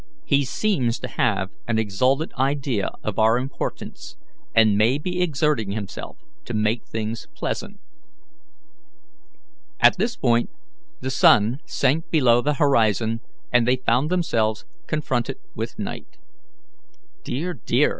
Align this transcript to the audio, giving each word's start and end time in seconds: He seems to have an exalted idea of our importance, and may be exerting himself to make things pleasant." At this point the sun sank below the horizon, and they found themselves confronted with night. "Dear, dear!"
He 0.25 0.45
seems 0.45 0.97
to 0.97 1.07
have 1.07 1.51
an 1.67 1.77
exalted 1.77 2.33
idea 2.33 2.89
of 3.03 3.19
our 3.19 3.37
importance, 3.37 4.17
and 4.55 4.75
may 4.75 4.97
be 4.97 5.21
exerting 5.21 5.73
himself 5.73 6.17
to 6.45 6.55
make 6.55 6.87
things 6.87 7.27
pleasant." 7.35 7.79
At 9.79 9.99
this 9.99 10.17
point 10.17 10.49
the 11.01 11.11
sun 11.11 11.59
sank 11.67 12.09
below 12.09 12.41
the 12.41 12.55
horizon, 12.55 13.19
and 13.53 13.67
they 13.67 13.75
found 13.85 14.09
themselves 14.09 14.65
confronted 14.87 15.37
with 15.53 15.77
night. 15.77 16.17
"Dear, 17.23 17.53
dear!" 17.53 17.89